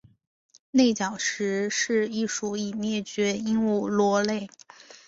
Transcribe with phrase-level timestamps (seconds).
[0.71, 4.49] 内角石是一属已灭绝的鹦鹉螺类。